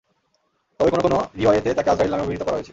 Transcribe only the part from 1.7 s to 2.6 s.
তাকে আযরাঈল নামে অভিহিত করা